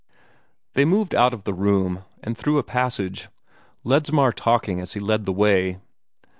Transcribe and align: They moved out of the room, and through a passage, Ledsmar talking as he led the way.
They 0.73 0.83
moved 0.83 1.13
out 1.13 1.31
of 1.31 1.43
the 1.43 1.53
room, 1.53 2.05
and 2.23 2.35
through 2.35 2.57
a 2.57 2.63
passage, 2.63 3.29
Ledsmar 3.85 4.33
talking 4.33 4.79
as 4.79 4.93
he 4.93 4.99
led 4.99 5.25
the 5.25 5.31
way. 5.31 5.77